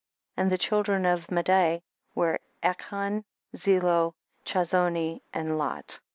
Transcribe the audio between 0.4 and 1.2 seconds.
And the children